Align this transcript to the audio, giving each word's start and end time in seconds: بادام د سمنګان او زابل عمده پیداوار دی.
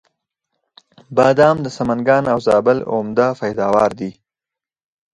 بادام 1.15 1.57
د 1.65 1.67
سمنګان 1.77 2.23
او 2.33 2.37
زابل 2.47 2.77
عمده 2.93 3.27
پیداوار 3.41 3.91
دی. 3.99 4.11